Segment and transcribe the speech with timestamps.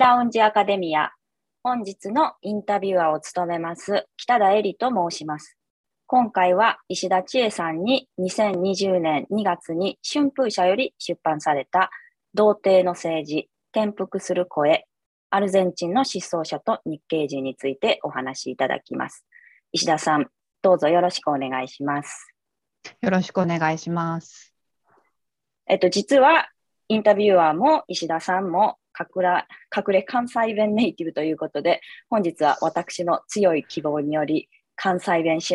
[0.00, 1.10] ラウンジアカデミア。
[1.62, 5.58] 本日のインタビュアーを務めます北田恵里と申します。
[6.06, 11.90] 今回は石田千恵さんに2020年2月に春風社より出版された
[12.32, 14.86] 童貞の政治、転覆する声、
[15.28, 19.26] アルゼンチンの失踪者と日系人についてお話しいただきます。
[19.72, 20.28] 石田さん、
[20.62, 22.32] どうぞよろしくお願いします。
[23.02, 24.54] よろしくお願いします。
[25.66, 26.48] えっと、実は
[26.88, 35.54] インタビュアーも石田さんも隠ら隠れ関西弁ネイティブということで、本日は私の強い希望により、関西弁し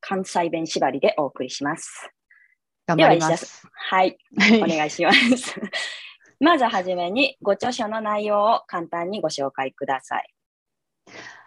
[0.00, 2.10] 関西弁縛りでお送りします。
[2.86, 3.66] 頑張ります。
[3.72, 4.18] はい、
[4.62, 5.60] お願いします。
[6.40, 10.34] まずはじめに、ご著書の内容を簡単にご紹介ください。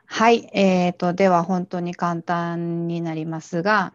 [0.06, 3.94] はい、えーと、では本当に簡単になりますが、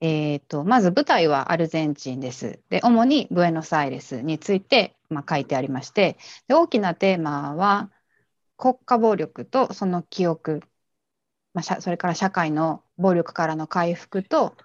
[0.00, 2.60] えーと、まず舞台はアルゼンチンです。
[2.68, 7.90] で主にブエノスアイレスについて、まあ、書いてありましてで大きなテーマは
[8.56, 10.62] 国家暴力とその記憶、
[11.54, 14.56] まあ、それから社会の暴力からの回復と、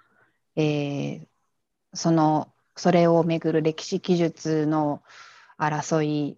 [0.56, 1.26] えー、
[1.94, 5.02] そのそれをめぐる歴史記述の
[5.58, 6.36] 争い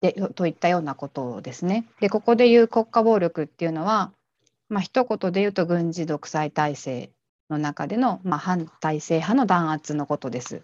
[0.00, 1.86] でといったようなことですね。
[2.00, 4.12] でここでいう国家暴力っていうのは、
[4.68, 7.10] まあ一言で言うと軍事独裁体制
[7.50, 10.62] の中での、まあ、反体制派の弾圧のことです。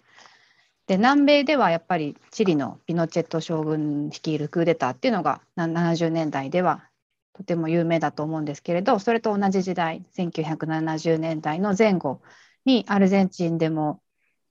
[0.87, 6.89] で南米ではやっぱりチリのピノチェット将軍率いるクーデターっていうのが70年代では
[7.33, 12.21] とても有名だと思うんですけれどそれと同じ時代1970年代の前後
[12.65, 13.99] にアルゼンチンでも、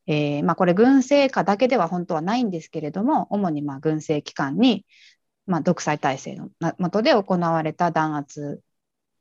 [0.06, 4.84] えーまあ、これ軍政下だけでは本当はないんですけれども主にまあ軍政機関に、
[5.46, 8.60] まあ、独裁体制の下で行われた弾圧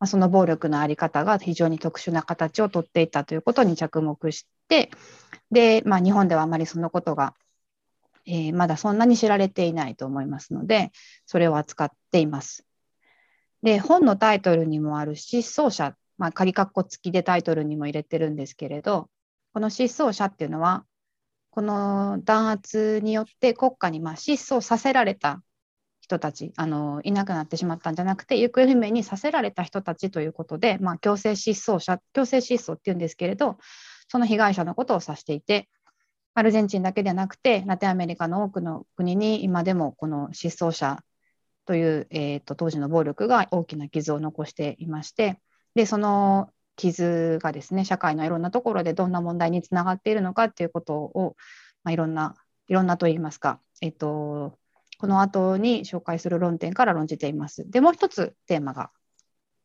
[0.03, 4.91] まあ、その暴力の在り方が非常に特殊な形をとっていたということに着目して
[5.49, 7.35] で、まあ、日本ではあまりそのことが、
[8.25, 10.91] えー、まだそんなに知られていないと思いますので
[11.25, 12.65] それを扱っています。
[13.61, 19.09] で本のタイトルにもある失踪者、まあ、仮括弧付きでタイトルにも入れてるんですけれど
[19.53, 20.83] この失踪者っていうのは
[21.49, 25.41] この弾圧によって国家にま失踪させられた
[26.13, 33.57] 人たちあのいなくなってしまったんじゃなくて行方不明にさせられた人たちということで、まあ、強制失踪者強制失踪っていうんですけれど
[34.07, 35.69] その被害者のことを指していて
[36.35, 40.99] アルゼンチンだけではなくてラテンアメリカの多くの国に今でもこの失踪者
[41.65, 45.39] という、えーと、当時の暴力が大きな傷を残していまして
[45.75, 51.35] でその傷がですね社会のいろんなところでどんな問題につながっているのかっていうことを、
[51.83, 52.35] まあ、いろんな
[52.67, 54.57] いろんなと言いますか、えーと
[54.97, 57.69] この後に紹介する論点から論じています。
[57.69, 58.91] でもう一つテーマが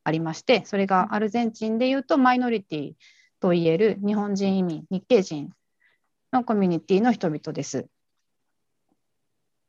[0.04, 2.92] ありましてそれがアルゼンチンでいうとマイノリティ
[3.40, 5.50] といえる日本人移民日系人
[6.32, 7.86] のコミュニティの人々です。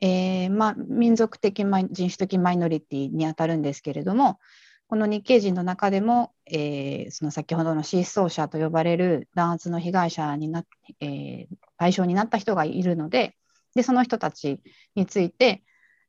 [0.02, 4.40] えーまあ、民族的人種的マイノリティにあたるんですけれども
[4.88, 10.64] この日系人の中でも、えー、その先ほどの失踪者と呼ばれる弾圧の被害者にな、
[11.02, 11.48] えー、
[11.78, 13.36] 対象になった人がいるので
[13.76, 14.62] でその人たち
[14.96, 15.64] について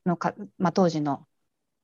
[0.07, 1.27] のか、まあ、当時の、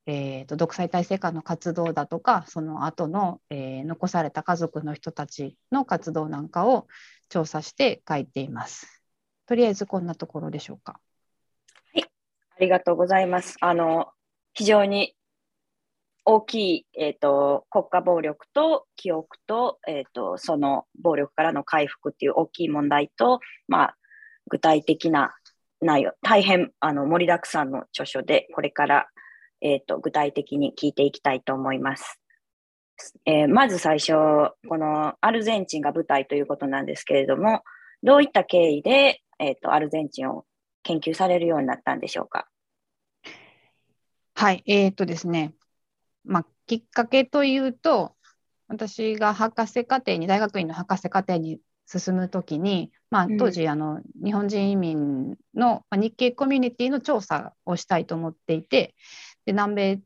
[0.05, 6.87] えーと、独裁体制下の活動だとかその後の、えー、残された家族の人たちの活動なんかを
[7.29, 9.03] 調査して書いています。
[9.45, 10.99] とりあえずこんなところでしょうか。
[11.93, 13.57] はい、ありがとうございます。
[13.61, 14.11] あの
[14.53, 15.15] 非常に
[16.25, 23.39] 大きい、えーと、国家暴力と記憶と,、えーとその暴力からの回復っていう大きい問題と、
[23.69, 23.97] まあ、
[24.49, 25.33] 具体的な
[25.81, 29.07] 内容、大変あの盛りだくさんの著書で、これから、
[29.61, 32.19] えーと、具体的に聞いていきたいと思います。
[33.25, 34.13] えー、まず最初、
[34.67, 37.63] このアルゼンチンが舞台ということなんですけれども、
[38.01, 40.45] どういった経緯で、えーと、アルゼンチンを
[40.81, 42.47] 研究されるようになったんでしょうか？
[44.33, 45.53] はい、えっ、ー、とですね、
[46.23, 48.15] まあ、きっかけというと、
[48.67, 58.93] 私が博士課程に、大学院の博士課程に進むときに、まあ、当時、うん、あの日本人移民の、まあ、日系コミュニティの調査をしたいと思っていて
[59.45, 60.01] で南米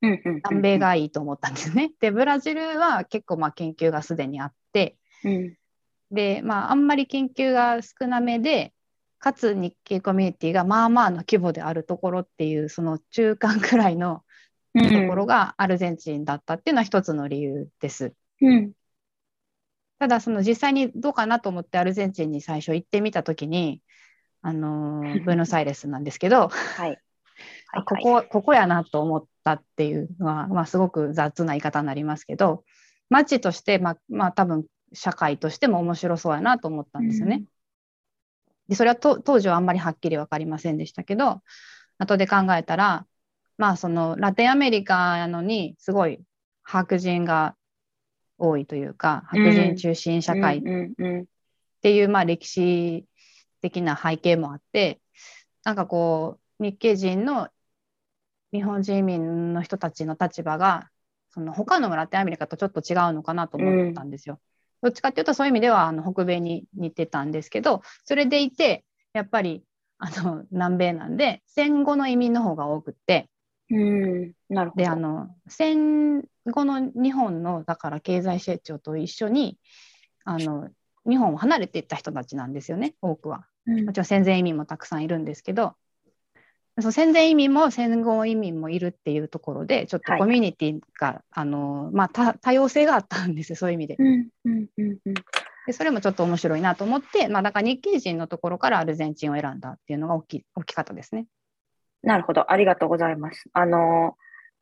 [0.00, 1.92] 南米がいいと思ったんですね。
[2.00, 5.56] でブラジルは結構まあ研究がすでにあって、うん、
[6.10, 8.72] でまああんまり研究が少なめで
[9.18, 14.22] かつ日系コミュニティがまあまあの規模であるところっていうその中間くらいの
[14.74, 18.14] ところがアルゼンチンだったっていうのは一つの理由です。
[18.40, 18.72] うん、
[19.98, 23.82] ただその実際にどうかなと思ってアルゼンチンに最初行ってみた時に
[24.42, 27.00] あのブエノスアイレスなんですけど、はい、
[27.66, 32.64] はい、ここここやなと思ったっていうのは、まあ、すごく雑な言い方になりますけど
[33.10, 37.36] 街として、まあ、まあ多分社会としても面白そうやなと思ったんですよね。
[37.36, 37.44] うん、
[38.68, 41.42] でそれは当時はあんまりはっきり分かりませんでしたけど
[41.98, 43.06] 後で考えたら
[43.56, 46.20] まあそのラテンアメリカなのにすごい
[46.62, 47.56] 白人が
[48.38, 50.58] 多いというか白人中心社会。
[50.58, 50.62] っ
[51.80, 53.04] ていうまあ歴史
[53.60, 55.00] 的な背景もあって
[55.64, 57.48] なんかこう日系人の
[58.52, 60.88] 日本人民の人たちの立場が
[61.30, 64.40] その他のラテンアメリカとちょっと違うのかなと思ったんですよ。
[64.82, 69.64] どっちかっていうとそういう意味ではあの北米に似てたんですけどそれでいてやっぱり
[69.98, 73.28] あの南米なんで戦後の移民の方が多くって。
[73.70, 74.32] うん。
[74.48, 74.82] なるほど。
[74.82, 79.58] であの戦後の日本のだから経済成長と一緒に
[80.24, 80.68] あの
[81.08, 83.46] 日本を離れていった人たちなんですよね多くは。
[83.66, 85.74] もちろん戦前移民もたくさんいるんですけど
[86.80, 93.96] その戦前移民も戦後移民もいるっていうところでちょっとコミュニティが、はい、あのまあ、多様性があったんです そういう意味で。
[93.98, 95.14] うんうんうんうん、
[95.66, 101.26] でそれもちょっと面白いなと思って、まあ、だから日系人のところからアルゼンチンを選んだっていうのが大き大きかったですね。
[102.02, 103.44] なるほど、ありがとうございます。
[103.52, 104.16] あの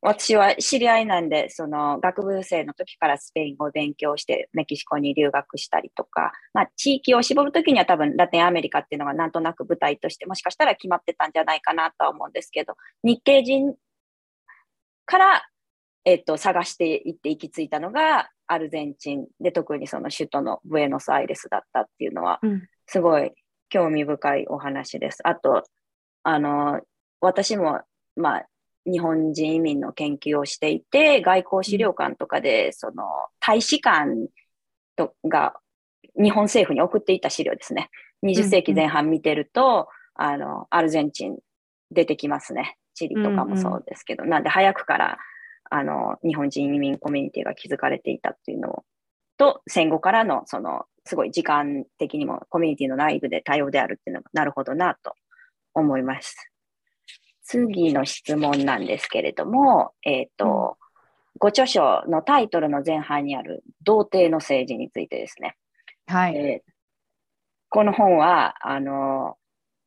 [0.08, 13.74] 私は知り合いなんで、その学部生の時からスペイン語を勉強してメキシコに留学したりとか、まあ、地域を絞るときには多分ラテンアメリカっていうのがなんとなく舞台としてもしかしたら決まってたんじゃないかなとは思うんですけど、日系人
[15.06, 15.42] から、
[16.04, 22.38] えっと、探していって行き着いたのがアルゼンチンで特にその首都のブエノスアイレスだったっていうのは、
[22.86, 23.32] すごい
[23.70, 25.18] 興味深いお話です。
[25.26, 25.64] あと、
[26.22, 26.80] あの、
[27.20, 27.80] 私も、
[28.14, 28.46] まあ、
[28.90, 33.04] 日本人移民の研究をしていて、外交資料館とかで、その
[33.40, 34.28] 大使館
[34.96, 35.54] とが
[36.20, 37.90] 日本政府に送っていた資料ですね。
[38.24, 39.88] 20世紀前半見てると、
[40.18, 41.38] うんうん、あの、アルゼンチン
[41.90, 42.78] 出てきますね。
[42.94, 45.18] チリとかもそうですけど、うんうん、なんで早くから
[45.70, 48.84] あの日本人移民コミュニティが築かれていたっていうの
[49.36, 55.14] と、戦後からのそのすごい時間的にもコミュニティの内部で多様であるっていうのがなるほどなと
[55.74, 56.50] 思います。
[57.46, 60.76] 次の質問なんですけれども、えっ、ー、と、
[61.38, 65.56] ご著書のタイトルの前半にある童貞の政治についてですね。
[66.06, 66.36] はい。
[66.36, 66.72] えー、
[67.68, 69.36] この本は、あの、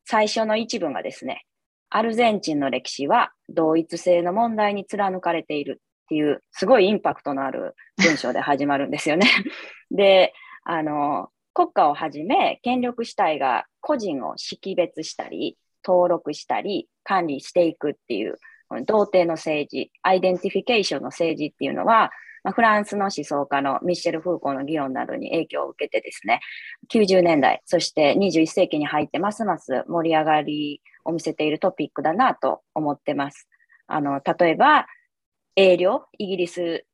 [0.06, 1.44] 最初の一文がですね、
[1.90, 9.26] アルゼンチンの歴史は同一性の問題に貫かれているっていう、すごいインパクトのある文章で始まるんですよね。
[9.90, 10.32] で、
[10.64, 18.36] あの、国家をはじめ、権力主体が個人を識別したり、登録したり、管理していくっていう、
[18.86, 22.10] 童貞の政治、アイデンティフィケーションの政治っていうのは、
[22.42, 26.40] まあ、フランスの思想家のミッシェル・フーコーの議論などに影響を受けてですね、
[26.92, 33.48] 90年代、そして21世紀に入ってますます盛り上がりを見せているトピックだなと思ってます。
[33.86, 34.86] あの、例えば、
[35.56, 36.86] 英領、イギリス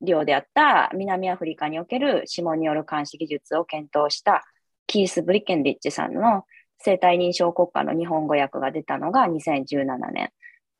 [0.00, 4.44] 領であった南アフリカにおける指紋による監視技術を検討した
[4.86, 6.44] キース・ブリケンリッチさんの
[6.78, 10.30] 生体認証国家の日本語訳が出たのが2017年。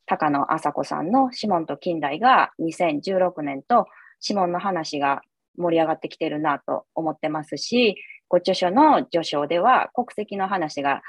[0.06, 3.86] 高野麻子さんの指紋と近代が2016年と
[4.26, 5.20] 指紋の話が
[5.58, 7.96] 盛り上がってきてるなと思ってますし、
[8.28, 11.02] ご著書の序章では国籍の話が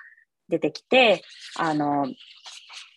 [0.50, 1.24] 出てきて、
[1.58, 2.08] あの、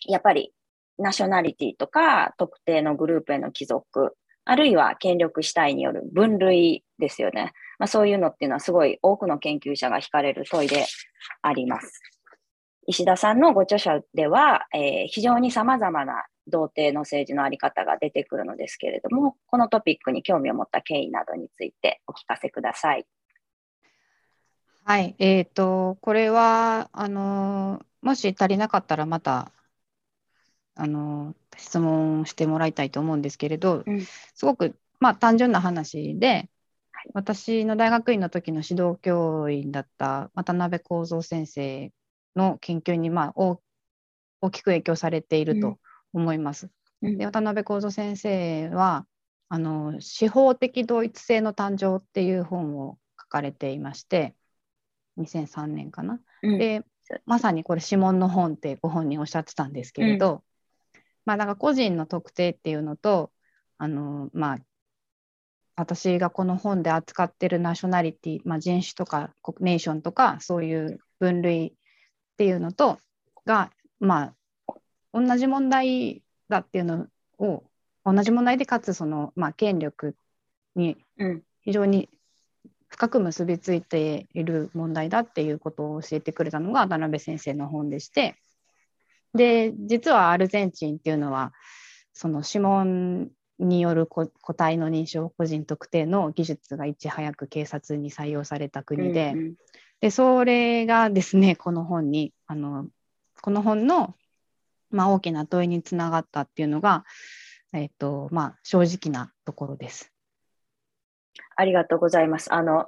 [0.07, 0.53] やっぱり
[0.97, 7.53] ナショナリティとか特定のグループへの帰属、あるいは権力主体による分類ですよね。
[7.79, 10.85] まあ、そういうのっていうのはすごい多くの研究者が惹かれる問いで
[11.41, 12.01] あります。
[12.85, 23.05] 石田さんのご著書では、えー、非常に様々な童貞の政治のあり方が出てくるのですけれども、このトピックに興味を持った経緯などについてお聞かせください。
[24.83, 29.53] はい、えーと、これはあのもし足りなかったらまた
[30.75, 34.01] あの質問してもらいたいと思うんですけれど、うん、
[34.33, 36.49] すごく、まあ、単純な話で、
[37.13, 41.91] 私の大学院の時の指導教員だった渡辺幸三先生
[42.35, 43.59] の研究に、まあ、大
[44.41, 45.79] 大きく影響されていると
[46.11, 46.69] 思います。
[47.01, 49.05] うん、で渡辺幸三先生は
[49.49, 54.35] あの司法的同一性の誕生っていう本を書かれていまして
[55.17, 56.19] 2003年かな。
[56.41, 56.83] うん、で
[57.25, 60.41] まさにこれ指紋の本ってご本人おっしゃってたんですけれど、うん、
[61.25, 63.31] まあだから個人の特定っていうのと
[63.77, 64.57] あのまあ
[65.75, 71.71] 私がこの本で扱ってるナショナリティ、まあ、人種とかネーションとかそういう分類っ
[72.37, 72.99] ていうのと
[73.45, 74.33] が、ま
[74.67, 74.73] あ、
[75.13, 77.07] 同じ問題だっていうの
[77.39, 77.63] を
[78.05, 80.15] 同じ問題でかつその、まあ、権力
[80.75, 80.97] に
[81.61, 82.09] 非常に
[82.89, 88.35] 深く結びついている問題だっていうことを教えてくれたのが渡辺先生の本でして
[89.33, 91.53] で実はアルゼンチンっていうのは
[92.13, 99.53] その指紋による個体の認証個人特定の技術がいち早く警察に採用された国でうんうん、
[100.01, 102.87] でそれがですね この本にあの
[103.41, 104.15] この本の
[104.93, 107.03] まあ、大きな問いにつながったっていうのが、
[107.73, 110.13] えっとまあ、正直なところです。
[111.55, 112.53] ありがとうございます。
[112.53, 112.85] あの、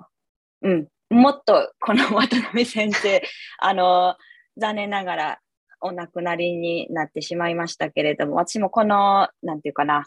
[0.62, 3.24] うん、もっとこの渡辺先生、
[3.58, 4.16] あの、
[4.58, 5.40] 残念ながら
[5.82, 10.06] お亡くなりになってしまいましたけれども、私もこの、なんていうかな、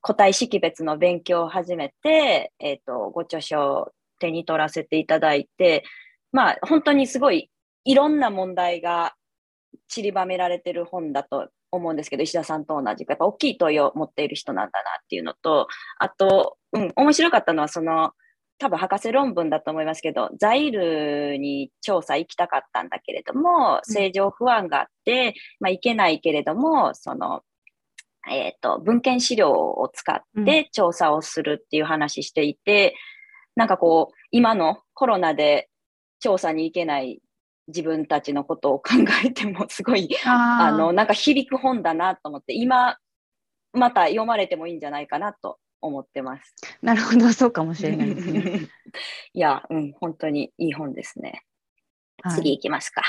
[0.00, 5.84] 個体識別の勉強を始めて、えっ、ー、と、ご著書を手に取らせていただいて、
[6.32, 7.50] まあ、本当にすごい
[7.84, 9.14] いろんな問題が
[9.88, 18.12] 散りばめられてる本だと思うんですけど、石田さんと同じく、やっぱ大きい問いを持っている人なんだなっていうのと、あと、うん、面白かったのは、その、
[18.62, 27.42] 多分博士論文だと思いますけど、ザイルに調査行きたかったんだけれども、正常不安があって、まあ、行けないけれども、その、
[28.30, 32.94] えっ、ー、と、文献資料を使って調査をするっていう話していて、
[33.56, 35.68] うん、なんかこう、今のコロナで
[36.20, 37.20] 調査に行けない
[37.66, 38.90] 自分たちのことを考
[39.24, 42.96] えてもすごいあのなんか響く本だなと思って今
[43.72, 46.54] また読まれてもいいんじゃないかなと思ってます。
[46.80, 48.60] なるほどそうかもしれないですね。
[49.34, 51.44] いや、うん、本当にいい本ですね。
[52.22, 53.02] はい、次行きますか。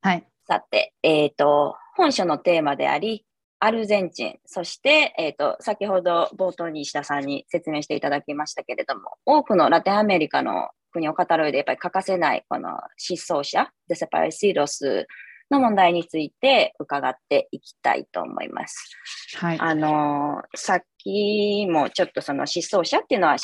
[0.00, 0.26] はい。
[0.46, 3.24] さて、えっ、ー、と、本書のテーマであり、
[3.60, 15.06] アルゼンチン、そして、えっ、ー、と、先ほど冒頭に石田さんに説明していただきましたけれども、多くのラテンアメリカの国を語る上でやっぱり欠かせないこの失踪者、デセパレシーロス
[15.50, 18.96] の問題について伺っていきたいと思います。
[19.36, 19.60] はい。
[19.60, 23.36] あの、さっきもちょっとその失踪者っていうのは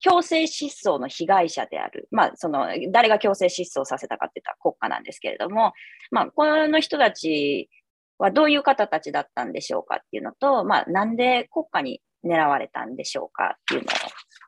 [0.00, 2.08] 強制失踪の被害者である。
[2.10, 5.72] まあ、その、誰が強制失踪させたかって言ったら国家なんですけれども、
[6.10, 7.70] まあ、この人たち
[8.18, 13.90] はどういう方たちだったんでしょうかっていうのと、まあ、なんで国家に狙われたんでしょうかっていうのを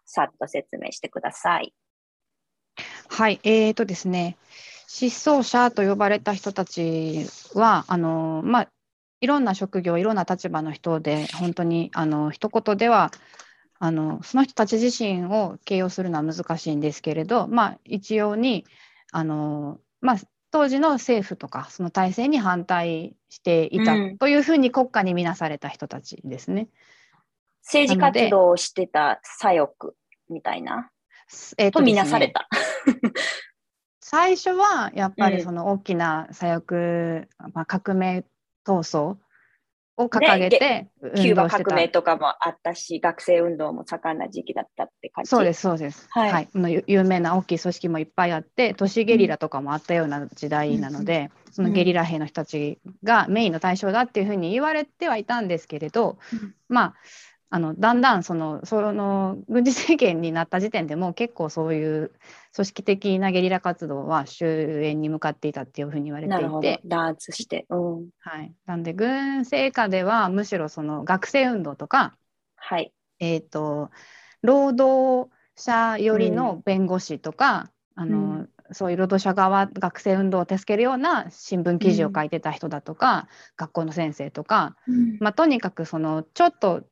[0.05, 1.75] さっと説明してください。
[3.09, 4.37] はい、えーとですね、
[4.87, 8.69] 失踪者と呼ばれた人たちは、あのまあ、
[9.21, 13.11] いろんな職業、いろんな立場の人で、本当にあの一言では
[13.79, 18.65] あの、その人たち自身を形容するのは難しいんですけれど、まあ、一様に
[19.13, 20.17] あの、まあ、
[20.51, 26.63] 当時の政府とか、その体制に反対していたというふうに国家に見なされた人たちですね。
[26.63, 26.69] うん、
[27.65, 29.95] 政治活動をしてた左翼
[30.31, 30.91] みたいな。
[31.59, 32.49] えーと、とみなされた。
[34.17, 38.25] 最初はやっぱりその大きな左翼、うん、まあ、革命
[38.67, 39.17] 闘争
[39.99, 45.29] を掲げてキューバ革命とかもあったし、学生運動も盛んな時期だったって感じ？
[45.29, 46.07] そうです、そうです。
[46.11, 46.33] はい。
[46.33, 56.95] はい、の有名な大きい組織もいっぱいあって、都市ゲリラとかもあったような時代なので、うん、そのゲリラ兵の人たちがメインの対象だっていうふうに言われてはいたんですけれど、うん、まあ、
[57.49, 62.11] あのだんだんそのその軍事政権になった時点でも結構そういう
[62.57, 66.81] 組織的なゲリラ活動は終焉に向かっていたっていうふうに言われていて。
[66.87, 68.09] 弾圧して、うん。
[68.19, 72.17] はい、なんで軍政下ではむしろその学生運動とか、
[72.57, 72.95] はい。
[73.21, 73.91] えーと、
[74.41, 83.27] 労働者寄りの弁護士とか、うん、あの、うん、そういう労働者側学生運動を助けるような新聞記事を書いてた人だとか、うん、
[83.59, 84.77] 学校の先生とか、
[85.21, 86.85] まあ、とにかくそのちょっと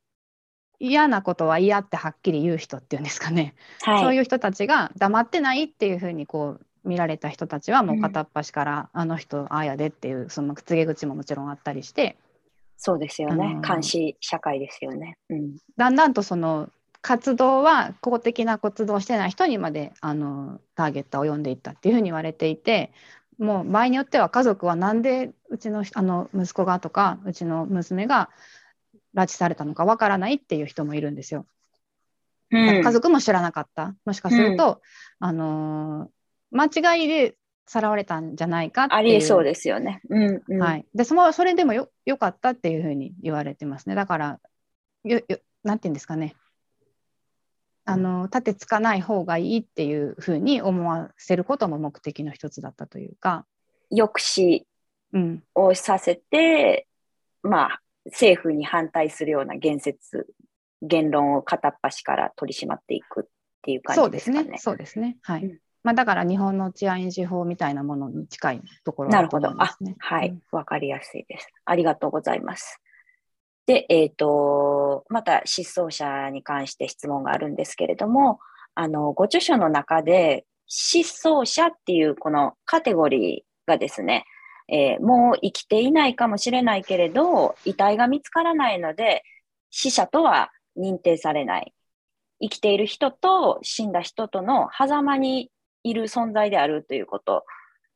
[0.87, 12.17] 嫌なことは嫌ってはっきり言う人っていうんですかね、はい、そういう人たちが黙ってないっていうふうにこう見られた人たちはもう片っ端から、あの人ああやでっていうその告げ口ももちろんあったりして。
[12.77, 13.59] そうですよね。
[13.67, 16.69] 監視社会ですよね、うん、だんだんとその
[17.01, 22.93] 活動は公的な活動をしてない人にまであのターゲットを呼んでいったっていうふうに言われていて
[23.39, 28.31] もう場合によっては家族はなんでうちのあの息子がとかうちの娘が
[29.15, 31.47] 拉致されたのかわからないっていう人もいるんですよ。
[32.51, 33.95] うん、家族も知らなかった。
[34.05, 34.81] もしかすると、
[35.21, 38.99] うん、あのー、間違いでさらわれたんじゃないかっていう。
[38.99, 40.01] ありえそうですよね。
[40.09, 40.87] うんうん、はい。
[40.95, 43.95] で、そのそれでもよよかったっていうふうに言われてますね。
[43.95, 44.41] だから、
[45.05, 46.35] よよなんて言うんですかね。
[47.87, 53.47] あの立てつかない方がいいっていうふうに思わせることも目的の一つだったというか。
[53.91, 54.65] 抑止
[55.55, 56.87] をさせて、
[57.43, 60.27] うん、まあ政府に反対するような言説、
[60.83, 63.25] 言論を片っ端から取り締まっていくっ
[63.63, 64.59] ていう感じですかね。
[64.59, 65.17] そうですね。
[65.23, 65.45] はい。
[65.45, 69.49] うん、まあ、だから日本の治安維持法みたいなものに近いところ、ね、なるほど。
[69.59, 70.39] あ、はい。
[70.51, 71.49] わ、うん、かりやすいです。
[71.65, 72.81] ありがとうございます。
[73.67, 78.41] で、えっ、ー、と、また失踪者に関して質問があるんですけれども、
[78.75, 84.25] あの、ご著書の中で、失踪者っていうこのカテゴリーがですね、
[84.69, 89.23] えー、もう生きていないかもしれないけれど、遺体が見つからないので、
[89.71, 91.75] 死者とは認定されない。
[92.41, 95.51] 生きている人と死んだ人との狭間に
[95.83, 97.45] いる存在であるということ。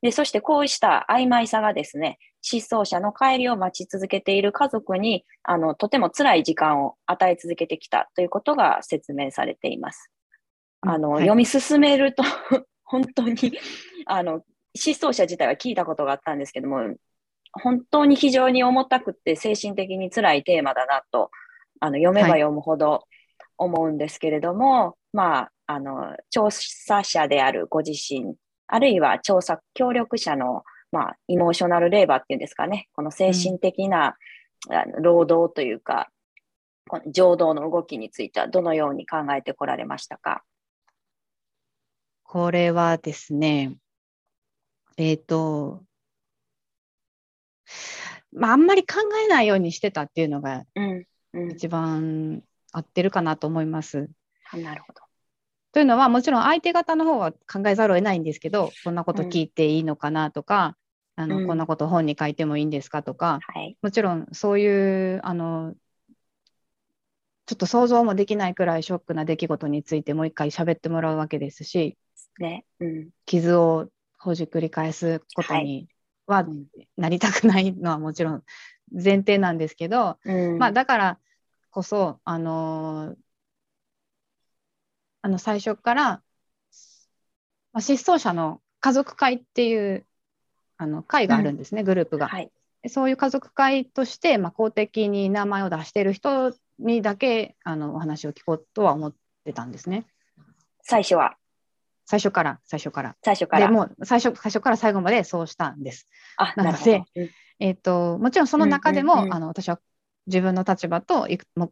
[0.03, 10.11] で、そしてこうした曖昧さがですね、失踪者の帰りを待ち続けている家族に、あの、とても辛い時間を与え続けてきたということが説明されています。
[10.83, 12.23] あの、はい、読み進めると
[12.85, 13.37] 本当に、
[14.07, 14.43] あの、
[14.79, 16.95] 失踪者自体は聞いたことがあったんですけども、
[17.53, 21.31] 本当に非常に重たくて精神的に辛いテーマだなと、
[21.81, 23.05] あの、読めば読むほど
[23.57, 28.35] 思うんですけれども、はい、まあ、あの、調査者であるご自身、
[28.67, 34.17] あるいは調査協力者のまあ、イモーショナルレーバーっていうんですかね、この精神的な、
[34.97, 36.09] うん、労働というか、
[36.89, 40.43] この情動の動きについてはどのように考えてこられましたか？
[42.23, 43.75] これはですね、
[44.99, 45.85] えっ、ー、と、
[48.33, 50.65] まあ、あんまり考えないようにしてたっていうのが、
[51.53, 53.99] 一番合ってるかなと思います。
[53.99, 54.03] う
[54.57, 55.01] んうん、なるほど。
[55.73, 60.77] というのはもちろん相手方の方は考えざるを得ないんですけどこんなこと聞いていいのかなとか、
[61.17, 65.75] うん、あの、こんなこと本に書いてもいいんですかとか、はい、もちろんそういうあの
[67.47, 71.97] ちょっと想像もできないくらいショックな出来事についてもう一回喋ってもらうわけですし、
[72.41, 72.65] ね。
[72.81, 73.89] うん、傷を
[74.19, 75.89] ほじくり返すことに
[76.27, 76.47] は
[76.97, 78.43] なりたくないのはもちろん
[78.93, 81.19] 前提なんですけど、うん、まあだから
[81.71, 83.17] こそあの
[85.23, 86.23] あの最初から、ま
[87.75, 90.07] あ、失踪者の家族会っていう
[90.77, 92.29] あの会があるんですね、うん、グループが。
[92.29, 92.51] はい、
[92.89, 100.07] そういう家族会として、まあ、公的に名前を出している人にだけあのお話を聞こうとは思ってたんですね。
[100.83, 101.37] 最初は
[102.09, 103.17] 最初から、最初から。
[103.23, 103.67] 最初から。
[103.67, 106.09] でも最初、最初から最後までそうしたんです。
[106.39, 107.03] あ、なので、
[107.61, 109.79] えっ、ー、と、もちろんその中でも、うんうんうん、あの、私は
[110.27, 111.29] 自分の立場と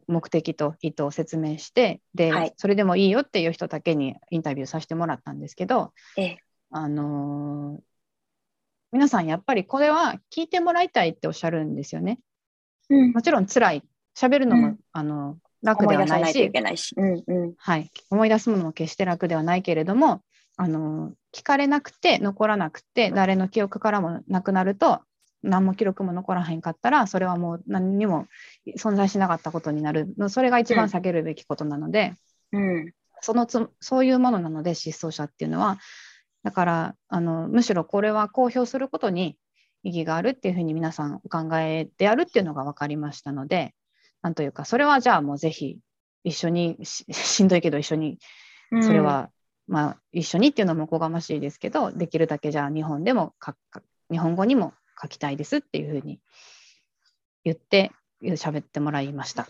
[0.07, 6.37] 目的と意図を説明してで、はい、それでもいいよっていう人だけにインタビューさせてもらったんですけど、ええ、
[6.71, 7.81] あのー、
[8.91, 12.19] 皆さんやっぱりこれは聞いてもらいたいっておっしゃるんですよね。
[12.89, 13.83] うん、もちろん辛い。
[14.15, 16.49] 喋るのも、うん、あの楽ではないし。
[17.57, 20.23] はい、思い出すものも決して楽ではないけれども
[20.57, 25.01] あの聞かれなくて残らなくて誰の記憶からもなくなると
[25.43, 28.27] 何も記録も残らへんかったらそれはもう何にも
[28.77, 30.13] 存在しなかったことになる。
[30.29, 32.13] それが一番避けるべきことなので、
[32.51, 35.77] うん、そのつそういうものなので失踪者っていうのは。
[36.43, 39.37] だからあのむしろこれは公表することに
[39.83, 43.73] 意義があるっていうふうに皆さんお考えであるっていうのが分かりましたので
[44.21, 45.79] なんというかそれはじゃあもうぜひ
[46.23, 48.17] 一緒に しんどいけど一緒に
[48.81, 49.29] それは、うん、
[49.67, 53.33] まあ一緒にっていうのもおこがましいですけどできるだけじゃあ日本でも
[54.09, 56.19] 日本語にも書きたいですっていうふうに
[57.43, 57.91] 言って
[58.23, 59.47] 喋ってもらいました。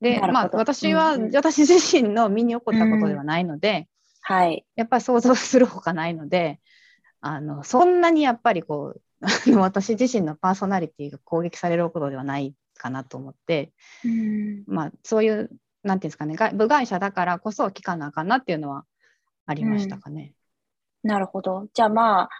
[0.00, 3.88] で、まあ、私は、私自身の身に起こったことではないので、
[4.28, 6.60] うん、はい、やっぱり想像するほかないので
[7.20, 13.72] あのそんなにやっぱりこう私自身のパーソナリティが攻撃されることではないかなと思って、
[14.04, 15.50] うん、まあ、そういう
[15.82, 18.84] なんていうんですかね部外者だからこそ聞かなあかんなっていうのは
[19.46, 20.34] ありましたかね。
[21.04, 21.66] うん、なるほど。
[21.72, 22.30] じゃあまあ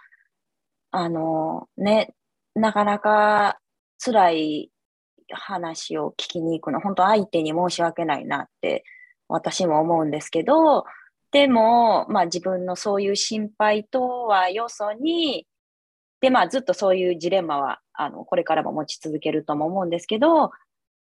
[0.91, 2.13] あのね
[2.55, 3.59] なかなか
[4.03, 4.71] 辛い
[5.31, 8.83] 話を聞きに行くの、本当相手に申し訳ないなって
[9.27, 10.85] 私も思うんですけど、
[11.31, 15.45] でも、まあ自分のそういう心配とはよそに、
[16.21, 20.51] で、まあずっとそういうジレンマは、あの、これからも持ち続けるとも思うんですけど、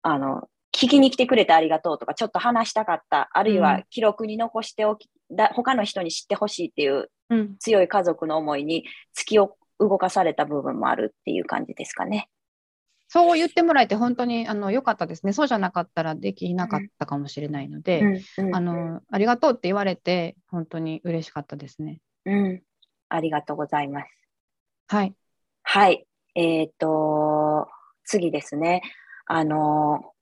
[0.03, 7.11] あの、聞きに来てくれてありがとうとか、ちょっと話したかった、あるいは記録に残しておき、だ他の人に知ってほしいっていう
[7.59, 8.85] 強い家族の思いに
[9.17, 9.57] 突き動
[9.99, 12.29] かされた部分もあるっていう感じですかね。
[13.09, 15.33] そう言ってもらえて本当にあの良かったですね。
[15.33, 22.01] そうじゃなかったらできなかったかもしれないので、うんうん、あのありがとうって言われて本当に嬉しかったですね。
[22.25, 22.63] うん、
[23.09, 24.09] ありがとうございます。
[24.89, 25.15] はい。
[25.63, 26.07] はい。
[26.35, 27.69] えっ、ー、と
[28.05, 28.83] 次ですね。
[29.27, 30.13] あの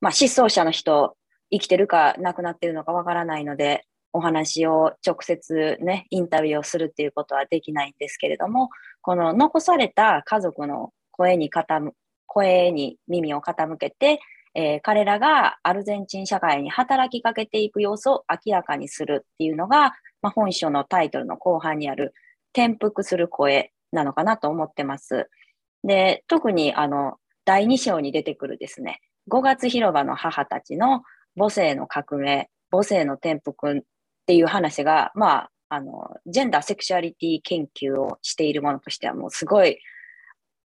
[0.00, 1.14] まあ、失踪者の人
[1.52, 8.70] 生きてるか亡くなってるのかわからないので、お話を直接ね、インタビューをするっていうことはできないんですけれども、
[9.00, 11.92] この残された家族の声に傾
[12.26, 14.20] 声に耳を傾けて、
[14.54, 22.14] えー、彼らがアルゼンチン社会に働きかけていく様子を明らかにするっていうのが、まあ、本書のタイトルの後半にある
[22.56, 25.28] 転覆する声なのかなと思ってます。
[25.84, 31.02] で、特にあの、第2章に出てくるですね、5月広場の母たちの
[31.36, 33.84] 母性の革命、母性の転覆
[34.32, 39.78] っていう話が、まあ、あの、ジェンダーセクシュアリティ研究をしているものとしてはもうすごい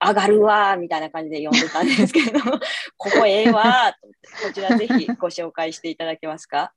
[0.02, 2.40] 上がるわみたいな感じで読んでたんですけど、
[2.96, 3.94] ここええわ
[4.42, 6.72] こちらぜひご紹介していただけますか？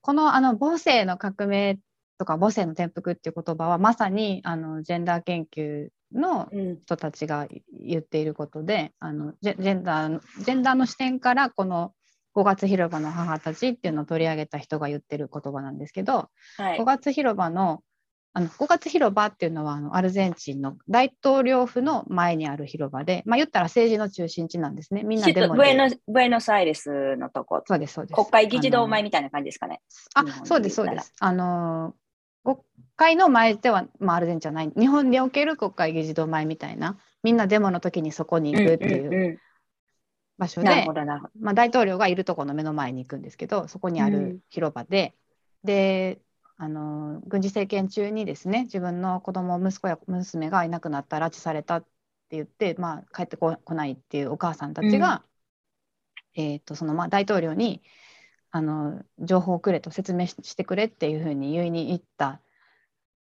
[0.00, 1.78] このあの母性の革命
[2.16, 6.48] とか母性の転覆っていう言葉はまさにあのジェンダー研究の
[6.82, 7.46] 人たちが
[7.78, 11.92] 言っていることで、あのジェンダージェンダーの視点からこの
[12.34, 17.82] 5月広場の母たちっていうのを取り上げた人が言ってる言葉なんですけど、はい、5月広場の
[18.32, 25.02] あの5月広場っていうのはあのアルゼンチンの大統領府の前にある広場で、まあ、言ったら政治の中心地なんですね。
[25.02, 27.62] みんなでもブエノブエノスアイレスのとこ。
[27.66, 28.14] そうです、そうです。
[28.14, 29.80] 国会議事堂前みたいな感じですかね。
[30.14, 31.12] あそうです、そうです。
[31.18, 31.94] あの
[32.44, 32.58] 国
[32.94, 39.40] 会の前では、まあ、アルゼンチンじゃない、日本における国会議事堂前みたいな、みんなデモの時にそこに行くっていう
[40.40, 40.86] 場所で、
[41.38, 45.14] まあ、大統領がいるところの目の前に行くんですけど、そこにある広場で、
[45.62, 46.20] うん、で、
[46.56, 51.88] あの軍事政権中にですね自分の子供息子や娘がいなくなった拉致されたって
[52.32, 55.22] 言って、まあ、帰ってこないっていうお母さんたちが、
[56.36, 57.82] うん、えーとそのまあ、大統領に
[58.50, 62.40] あの情報をくれと説明してくれっていうふうに言いに行った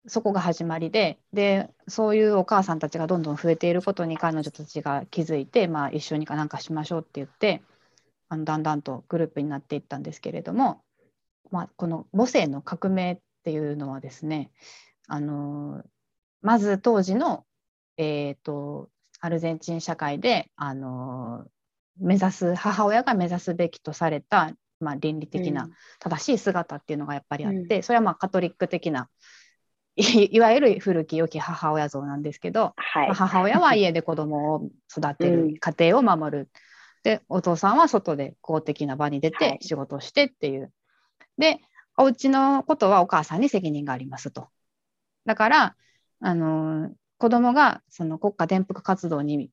[0.08, 7.62] そこが始まりででそういうお母さんたちがどんどん増えていることに彼女たちが気づいて、まあ、一緒にかなんかしましょうって言って
[8.30, 10.82] あのだんだんとグループになっていったんですけれども
[11.54, 14.50] まあ、この母性の革命っていうのはですね
[15.08, 15.84] あの
[16.42, 17.46] まず当時の、
[17.96, 18.90] えーと、
[19.20, 21.46] アルゼンチン社会であの
[22.00, 29.10] 目指す母親が目指すべきとされた、まあ、倫理的な正しい姿っていうのがやっぱりあって、うん、それはまあカトリック的な
[30.32, 36.50] いわゆる古き良き母親像なんですけど、はい、母親は家で子供を育てる、家庭を守る。
[37.04, 40.72] でお父さんは外で公的な場に出て仕事をしてっていう、
[41.38, 41.60] で、
[41.98, 44.48] お家のことはお母さんに責任がありますと。
[45.26, 45.76] だから、
[46.22, 49.50] あの子供がその国家転覆活動に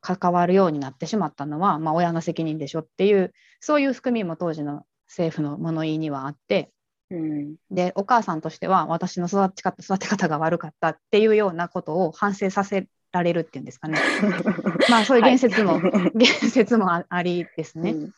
[0.00, 6.72] 関わるようになってしまったのは、まあ、親の責任でしょっていうそういう含みも当時の政府の物言いにはあって、
[7.10, 13.98] うん、でお母さんとしては私の育ち方育て方が悪かったっていうようなことを反省させられるっていうんですかね。
[14.90, 18.10] まあそういう言説も、はい、言説もありですね、うん、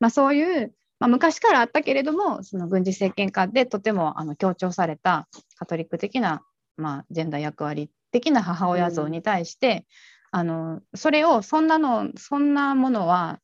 [0.00, 6.42] まあ、そういうまあ、昔からあったけれどもその軍事政権下でとてもあの強調されたカトリック的な、
[6.76, 9.86] まあ、ジェンダー役割的な母親像に対して、
[10.32, 13.40] うん、あのそれをそんなのそんなものは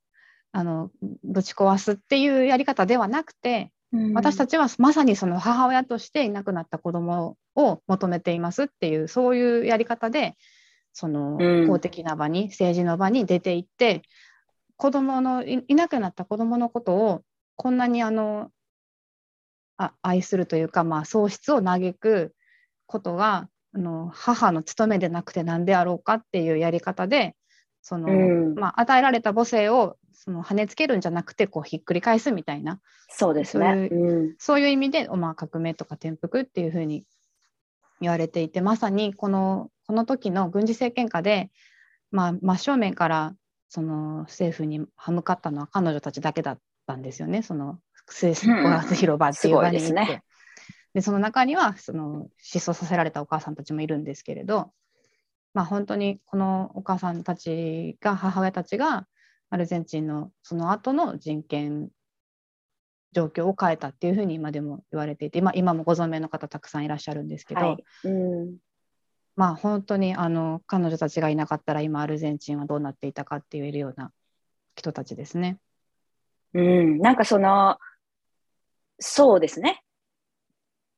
[0.53, 0.91] あの
[1.23, 3.71] ぶち壊すっていうやり方ではなくて、うん、
[4.15, 10.37] 私たちはまさにその母親としていなくなった子供を求めていますっていうそういうやり方で
[10.93, 14.03] その公的な場に、政治の場に出ていって
[14.77, 17.23] 子供のいなくなった子供のことを
[17.57, 18.51] こんなにあの
[19.77, 22.35] あ愛するというか、まあ、喪失を嘆く
[22.87, 27.35] ことがあの母の務めでなくて何であろうかっていうやり方で
[27.83, 32.81] その、うん、まあ、与えられた母性をその跳ねつけるんじゃなくてこうひっくり返すみたいな。
[33.09, 33.67] そうですね。
[33.67, 37.05] そういううん、そういう意味で、まあ、革命とか転覆っていうふうに
[38.01, 41.51] 言われていてまさにこのこの時の軍事政権下で、
[42.11, 43.35] まあ、真正面から
[43.69, 49.91] その政府に歯向かったのは彼女たちだけだったんですよね、その五月広場っていう場に行って。
[49.91, 49.95] うん。
[49.95, 50.23] ね、
[50.95, 54.73] でその中にはその失踪させられたお母さんたちもいるんですけれど、
[55.53, 59.07] まあ、本当にこのお母さんたちが母親たちが
[59.51, 61.89] アルゼンチンのその後の人権
[63.13, 68.57] 状況を変えたっていうふうに今でも言われていて今今もご存命の方たくさんいらっしゃるんですけど、はい、うん
[69.35, 74.13] まあ本当にあの彼女たちがいなかったら今アルゼンチンはどうなっていたかって言えるような
[74.77, 75.59] 人たちですね。
[76.55, 77.79] うん、なんかその、
[78.99, 79.83] そうですね。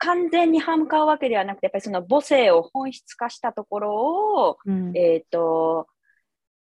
[0.03, 5.87] 完全に歯向かうわけではなくて、やっぱりその母性を本質化したところを、うん、えっ、ー、と、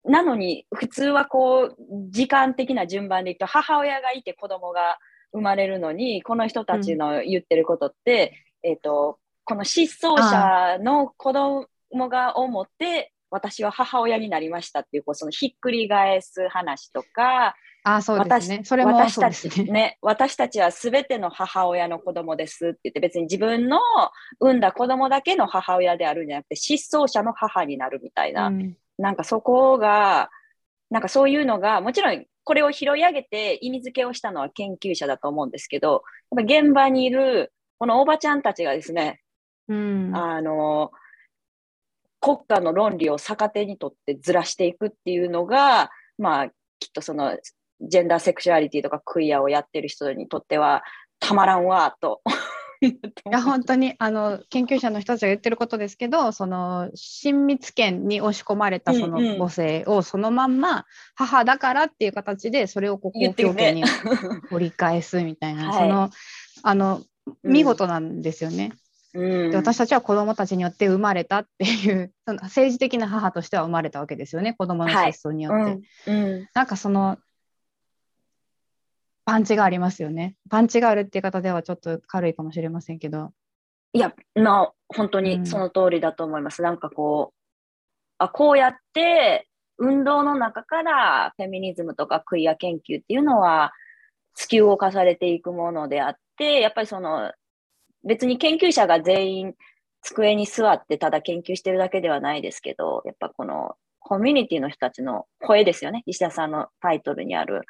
[0.05, 1.77] なのに普通はこう、
[2.11, 4.99] 時間的な順番でいくと、母親がいて子供が
[5.33, 11.67] 生まれるのに、この人たちの言ってることって、うん、えっ、と、この失踪者の子供
[12.11, 18.61] が思って、私は母親になりましたっていう、こうそのひっくり返す話とか、あそうですね。
[18.65, 22.69] それも私たちね、私たちはすべての母親の子供です。
[22.69, 23.79] って言って、別に自分の
[24.39, 30.31] 産んだ子供だけの母親であるんじゃなくて、失踪者の母になるみたいな、うん、なんかそこが、
[30.91, 36.03] なんかそういうのが、もちろんこれを拾い上げて意味付けをしたのは研究者だと思うんですけど、
[36.37, 39.23] やっぱ現場にいるこのおばちゃんたちがですね、
[39.69, 40.91] うん、あの、
[42.21, 47.39] 国家の論理を逆手にとってずらしていくっていうのが、まあ、きっとその
[47.81, 50.83] ジェンダーセクシュアリティとかクイアをやってる人にとっては
[51.19, 52.23] たまらんわと。
[52.83, 52.97] い
[53.31, 63.85] や本当にあの研究者の人たちが言ってることですけどその親密圏に押し込まれたその母性をそのまんま母だからっていう形でそれをこう公共権に
[64.49, 66.11] 掘 り返すみたいな、その
[66.63, 67.03] あの
[67.43, 68.73] 見事なんですよね。
[69.13, 76.13] うん、で私たちは子どもたちによって生まれたっていうその政治的な母としては生まれたわけですよね子どもの失踪によって。
[76.13, 76.23] うん。
[76.23, 76.49] うん。
[76.55, 77.19] なんかその
[79.25, 80.37] パンチがありますよね。
[80.49, 83.33] パンチがあるっていう方ではちょっと軽いかもしれませんけど。
[83.93, 86.63] いや、まあ、本当うんにその通りだと思います。
[86.63, 87.37] なんかこう、
[88.19, 93.73] あ、こうやって運動の中からフェミニズムとかクイア研究っていうのは
[94.39, 97.33] 突き動かされていくものであって、やっぱりその
[98.05, 99.55] 別に研究者が全員
[100.03, 106.03] 机に座ってただ研究してるだけではないですけど、やっぱこのコミュニティの人たちの声ですよね。
[106.07, 107.63] 石田さんのタイトルにある。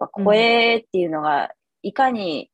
[0.00, 1.50] ぱ声っていうのが
[1.82, 2.50] いかに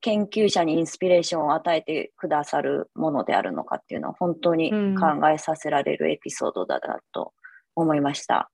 [0.00, 7.32] 研究者にインスピレーションを与えてくださるものであるのかっていうのは本当に考えさせられるエピソードだなと
[7.76, 8.50] 思いました。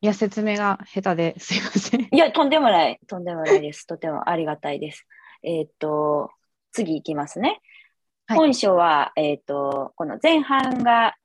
[0.00, 2.02] いや、説明が下手ですいません。
[2.02, 3.84] いや、とんでもない、とんでもないです。
[3.84, 5.04] とてもありがたいです。
[5.42, 6.30] えーっと、
[6.70, 7.60] 次いきますね。
[8.26, 11.16] はい本書は、えーっと、この前半が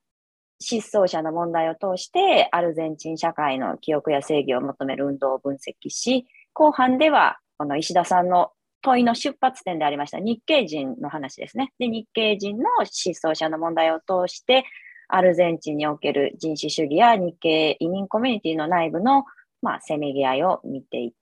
[0.63, 11.73] 失踪者の問題を通して、アルゼンチン社会の記憶や正義を求める運動を分析し、後半では、この石田さんの問いの出発点でありました日系人の話ですね。
[11.79, 14.65] で、日系人の失踪者の問題を通して、
[15.09, 19.25] アルゼンチンにおける人種主義や日系移民コミュニティの内部の、
[19.61, 21.13] まあ、せめぎ合いを見てい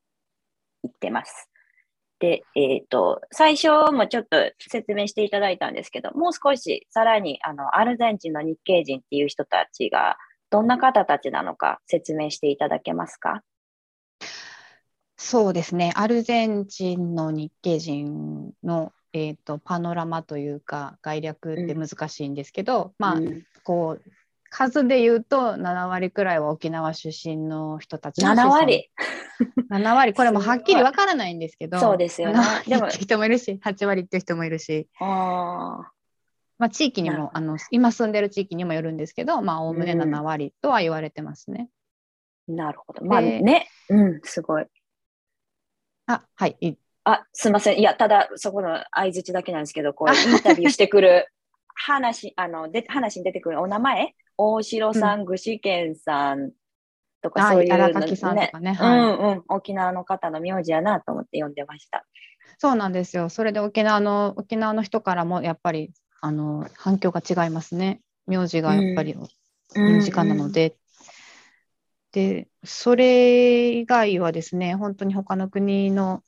[0.87, 1.50] ってます。
[2.21, 10.17] で、えっ、と、最初もちょっと説明していただいたんですけど、もう少しさらに、あの、アルゼンチンの日系人っていう人たちが、
[10.51, 13.41] どんな方たちなのか説明していただけますか？
[15.17, 15.93] そうですね。
[15.95, 23.43] アルゼンチンの日系人の、えー、とパノラマというか概略って難しいんですけど、まあうん。
[23.63, 24.03] こう
[24.51, 28.91] 数で言うと7割くらいは沖縄出身の人たちの7割。
[29.71, 30.13] 7割。
[30.13, 32.39] これもはっきりわからないんですけどそうですよね。
[32.39, 32.69] 7割。
[32.69, 35.91] でも人もいるし8割って人もいるし、ああ、
[36.59, 40.01] まあ、地域にもあの今住んでる地域にもよるんですけどまあおおむねうん。
[40.01, 41.69] 7割とは言われてますね。
[42.49, 43.05] なるほど。
[43.05, 44.65] まあでね、うん、すごい。
[46.07, 46.77] あはいいい。
[47.05, 47.79] あ、すみません。
[47.79, 51.27] いや、ただ、そこの相づちだけなんですけど、こう、 インタビューしてくる
[51.73, 56.51] 話、あの、で話に出てくるお名前、大城さん、具志堅さん
[57.21, 62.05] とか、あそういうの荒垣さんとかねうはいんうん、沖縄の方の名字やなと思って読んでました。
[62.57, 63.29] そうなんですよ。
[63.29, 65.91] それで沖縄の沖縄の人からもやっぱり
[66.21, 68.01] あの反響が違いますね。
[68.27, 69.15] 名字がやっぱり
[69.75, 70.75] 身近なので。
[72.11, 76.23] で、それ以外はですね、本当に他の国の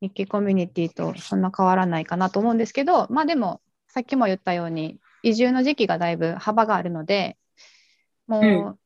[0.00, 7.36] 日系コミュニティとそんな変わらないかなと思うんですけど、まあでも、さっきも言ったように、移住の時期がだいぶ幅があるので、
[8.26, 8.78] もう、うん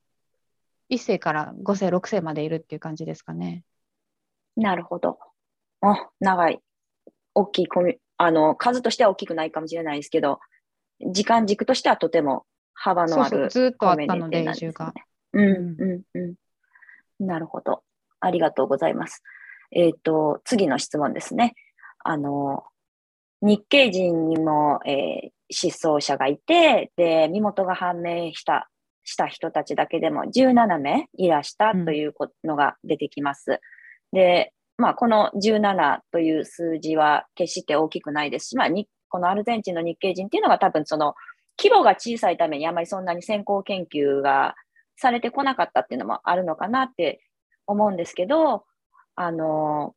[0.93, 3.65] 1世から5世、6世までいるっていう感じですかね。
[4.57, 5.19] なるほど。
[5.81, 6.61] あ、長い。
[7.35, 10.39] 大きいコミュ、あの、数としては大きくないかもしれないですけど、
[11.01, 14.93] 時間軸としてはとても幅のあるそうそうずっとあったので、移住が。
[15.33, 16.37] うんうんう
[17.23, 17.27] ん。
[17.27, 17.83] なるほど。
[18.21, 19.23] ありがとうございます。
[19.71, 21.55] えっ、と、次の質問ですね。
[22.01, 22.65] あの、
[23.41, 28.69] 日系人にも、えー失踪者がいて、で、身元が判明した、
[29.05, 33.61] した人たちだけでも17名いらしたというのが出てきます。
[34.13, 38.69] で、まあ、この17という数字は決して大きくないですし、まあ、
[39.09, 41.15] このアルゼンチンの日系人っていうのが多分その
[41.59, 44.55] 規模が小さいためにあまりそんなに先行研究が
[44.97, 47.21] されてこなかったっていうのもあるのかなって
[47.67, 48.65] 思うんですけど、
[49.15, 49.95] あの、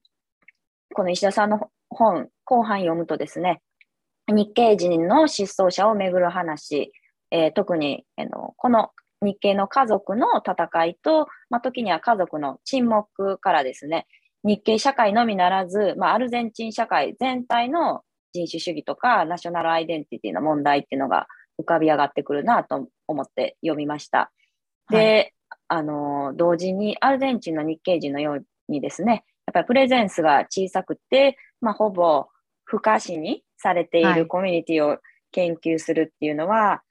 [0.94, 3.62] この石田さんの本、後半読むとですね、
[4.28, 6.92] 日系人の失踪者をめぐる話、
[7.32, 14.08] えー特にあのこの日系の家族の戦いと、まあ、時には家族の沈黙からですね、
[14.44, 21.28] 日系社会のみならず、まあ、アルゼンチン社会全体の人種主義とかナショナルアイデンティティの問題っていうのが
[21.60, 24.32] 浮かび上がってくるなと思って読みました。
[24.90, 25.34] で、
[25.68, 32.28] あの、同時にアルゼンチンの日系人のようにですね、やっぱりプレゼンスが小さくて、まあ、ほぼ
[32.66, 34.20] 不可視にされていはい。
[34.20, 35.00] るコミュニティを
[35.32, 36.84] 研究するっていうのは、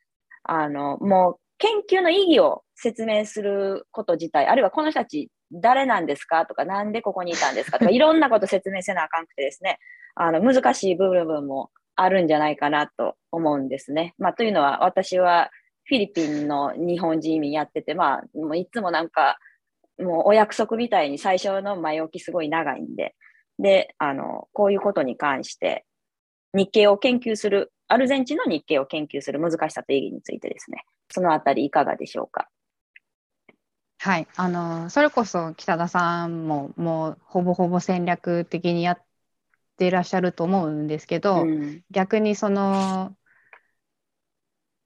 [0.42, 6.46] あの、もう研究の意義を説明すること自体、あるいはこの人たち誰なんですか？
[6.46, 7.78] とか、なんでここにいたんですか？
[7.78, 9.78] とか、 いろんなこと説明せなあかんくてですね、
[10.16, 14.14] あの、難しい部分もあるんじゃないかなと思うんですね。
[14.18, 15.50] まあ、というのは、私は
[15.84, 19.38] フィリピンの日本人移民やってて、まあ、もういつもなんか、
[19.98, 23.14] もうお約束みたいに最初の前置きすごい長いんで、
[23.60, 25.84] で、あの、こういうことに関して、
[26.54, 32.48] 日系を研究する、アルゼンチンの日系を研究する難しさと意義についてですね、そのあたりいかがでしょうか？
[33.98, 38.98] はい、あのそれこそ北田さんももうほぼほぼ戦略的にやっ
[39.74, 43.12] っていらっしゃると思うんですけど、うん、逆にその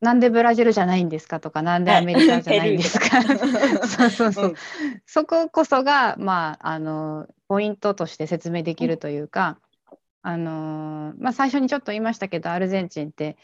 [0.00, 3.20] なんでブラジルじゃないんですかとか、なんでアメリカじゃないんですか？
[3.86, 4.44] そうそうそう。
[4.46, 4.54] うん、
[5.04, 9.67] そここそが、まあ、あの、ポイントとして説明できるというか、うん、
[10.22, 13.36] あの、まあ、最初にちょっと言いましたけど、アルゼンチンって、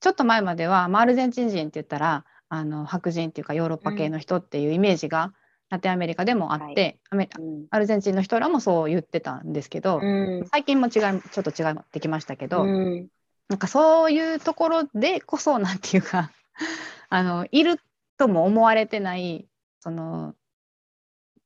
[0.00, 5.32] ちょっと前までは、まあ、アルゼンチン人って言ったら、あの白人っていうかヨーロッパ系の人っていうイメージが
[5.68, 7.28] ラテンアメリカでもあって、はい、
[7.70, 13.08] アルゼンチンの人らもそう言ってたんですけど、うん、最近も違いちょっと違ってきましたけど、うん、
[13.48, 16.30] なんかそういうところでこそなんていうか
[17.08, 17.80] あのいる
[18.16, 19.48] とも思われてない
[19.80, 20.34] その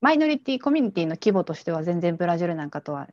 [0.02, 3.08] マイノリティコミュニティの規模としては全然ブラジルなんかとは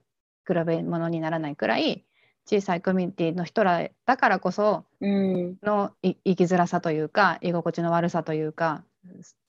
[0.47, 2.05] 比べ物にならないくらい
[2.45, 8.83] 小さいコミュニティの人らだからこその、生きづらさというか居心地の悪さというか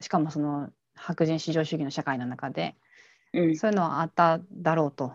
[0.00, 2.74] しかもその白人至上主義の社会の中で、
[3.32, 5.12] うん、そういうのはあっただろうと。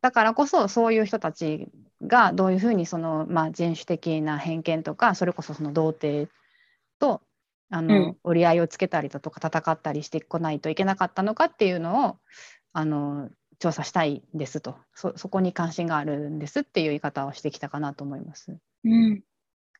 [0.00, 1.68] だからこそそういう人たち
[2.02, 6.30] がどういうふうにその、まあ、人種的な偏見とかそれこそその童貞
[6.98, 7.20] と
[7.68, 12.16] あの、うん、折り合いをつけたりだとか戦ったりしてこないといけなかったのかっていうのを
[12.72, 13.28] あの
[13.60, 18.56] 調査したいですとそこに関心があるんですっていう言い方をしてきたかなと思います。
[18.84, 19.22] うん、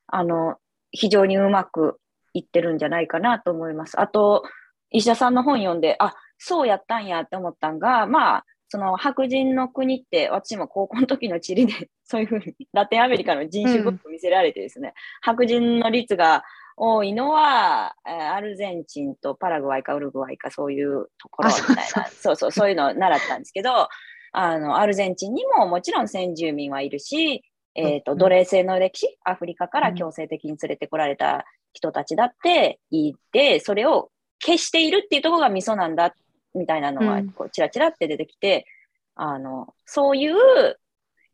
[0.07, 0.57] あの
[0.91, 1.99] 非常にうまく
[2.33, 3.99] いってるんじゃないかなと思います。
[3.99, 4.43] あと
[4.91, 16.43] 石田さんの本読んであそうやったんやって思ったんがまあその白人の国って私も高校の時の地理でそういうふうにラテンアメリカの人種ブック見せられてですね、うん、白人の率が
[16.83, 23.87] 多いのは、えー、アルゼンチンとパラグアイかウルグアイかそういうところみたいな、そうそう、そういうのを習ったんですけど、
[24.31, 27.43] あの、アルゼンチンにももちろん先住民はいるし、
[27.75, 34.09] えっ、ー、と、奴隷制の歴史、アフリカから強制的に連れてこられた人たちだっていて、それを
[34.43, 36.15] 消しているっていうところがミソなんだ、
[36.55, 38.65] みたいなのが、こう、チラチラって出てきて、
[39.13, 40.35] あの、そういう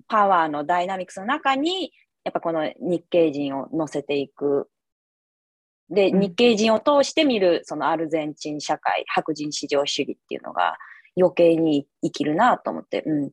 [0.10, 1.93] パワーのダイナミクスの中に、
[2.25, 4.69] やっぱこの日系人を乗せていく
[5.89, 10.78] で、日系人を通して見る、そのアルゼンチン社会、白人至上主義っていうのが
[11.17, 13.32] 余計に生きるなと思って、うん。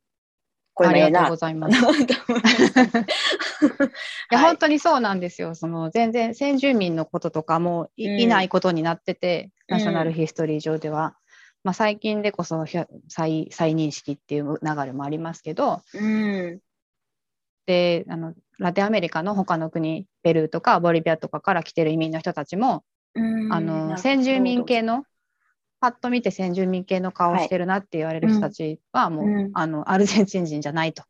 [0.75, 1.07] これもええな。
[1.07, 1.79] ありがとうございます。
[1.81, 1.85] い
[4.31, 5.55] や、本当にそうなんですよ。
[5.55, 11.17] その全然先住民のこととかもいうん、いないことになってて、ナショナルヒストリー上では。
[11.64, 12.64] まあ、最近でこそ
[13.09, 16.61] 再再認識っていう流れもありますけど、うん、
[17.67, 22.85] であのラテンアメリカの他の国ペルーとかボリビアとかから来てる移民の人たちも
[23.51, 25.05] あの先住民系の
[25.81, 31.03] パッと見て先住民系の顔してるなって言われる人たちはもう、はいあのアルゼンチン人じゃないと。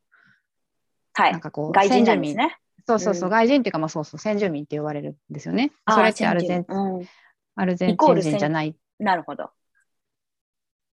[1.12, 2.58] はい、なんかこう外人なんですね。
[2.86, 5.70] そうそうそう、うん、外人っていうか、まあ、そうそう先住民って言われるんですよね。
[5.88, 7.08] それってアルゼン,、うん、
[7.54, 8.76] アルゼンチン人じゃない。
[8.98, 9.50] なるほど。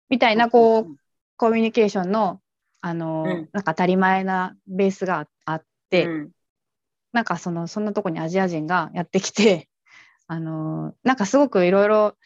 [0.09, 0.97] みたいなこう、
[1.37, 2.41] コミュニケーションの
[2.81, 6.31] あの、うん、なんか当たり前なベースがあって、うん、
[7.13, 9.69] なんかそのそんなとこにアジア人がやってきて
[10.27, 12.17] あのなんかすごくいろいろ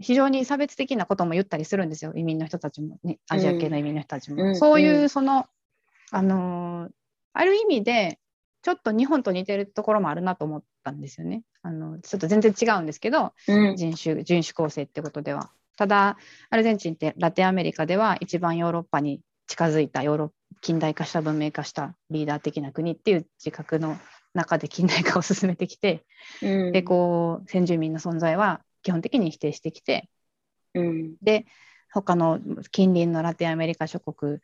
[0.00, 2.12] 非常に差別的なことも言ったりするんですよ。
[2.14, 5.46] 移民の人たちも、ね、アジア系の移民の人たちも、うん、そういうその、
[6.12, 6.88] あの
[7.32, 8.20] ある意味で
[8.62, 11.42] ちょっと日本と似てるところもあるなと思ったんですよね。
[11.62, 15.50] あのちょっと全然違うんですけど、人種人種構成ってことでは。
[15.76, 16.16] ただ
[16.50, 20.30] アルゼンチンってラテンアメリカでは一番ヨーロッパに近づいたヨーロッ
[20.60, 23.98] 近代化した文明化したリーダー的な国っていう自覚の
[24.34, 26.04] 中で近代化を進めてきて、
[26.42, 30.08] うん、でこう先住民の存在は基本的に否定してきて、
[30.74, 31.46] うん、で
[31.92, 32.38] 他の
[32.70, 34.38] 近隣のラテンアメリカ諸国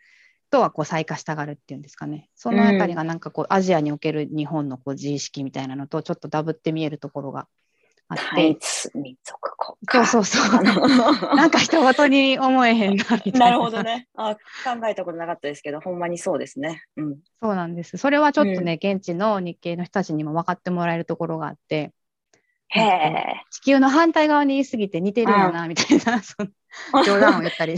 [0.50, 2.30] とはこう再化したがるっていうんですかね。
[2.34, 7.48] その辺りがなんかこう、アジアにおける日本のこう自意識みたいなのとちょっとダブって見えるところが
[8.20, 8.58] あって。
[8.94, 10.06] 民族国家。
[10.06, 10.62] そうそうそう。
[11.36, 13.38] なんか人ごとに思えへんなみたいな。
[13.38, 14.34] なるほどねあ。
[14.34, 16.82] 考えたことなかったですけど、ほんまにそうですね。
[16.96, 17.96] うん、そうなんです。
[17.96, 21.92] それはちょっとね、うん、現地の日系の人たちにも分かってもらえるところがあって、
[22.68, 26.20] へ地球の反対側にいすぎて似てるよな、みたいな、
[27.04, 27.76] 冗談を言ったり。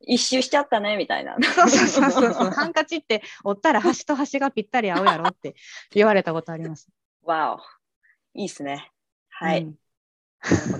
[0.00, 1.36] 一周しちゃったねみたいな。
[1.40, 2.50] そうそうそうそう。
[2.50, 5.54] ハンカチって折ったら端と端がぴったり合うやろって
[5.92, 6.88] 言われたことあります。
[7.22, 7.60] わお。
[8.34, 8.90] いいっすね。
[9.40, 9.74] はい、うん、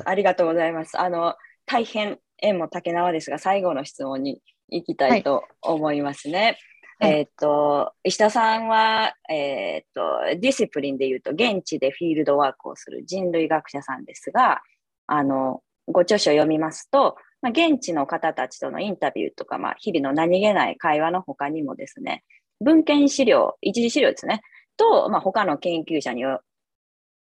[0.04, 1.00] ありがとうございます。
[1.00, 1.34] あの
[1.66, 6.58] 大変縁も竹縄ですが、最後の質問に行きたいと思いますね。
[6.98, 10.02] はい、えっ、と、石田さんは、えっ、と、
[10.38, 14.60] ディシプリンで言うと、現地でフィールドワークをする人類学者さんですが、
[15.06, 22.24] あの、ご著書を読みますと、まあ、現地の方たちとのインタビューとか、まあ、日々の何気ない会話の他にもですね、
[22.60, 24.42] 文献資料、一次資料ですね、
[24.76, 26.42] と、まあ、他の研究者によ